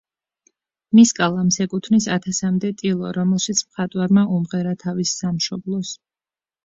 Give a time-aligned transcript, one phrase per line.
[0.99, 5.93] მის კალამს ეკუთვნის ათასამდე ტილო, რომელშიც მხატვარმა უმღერა თავის სამშობლოს.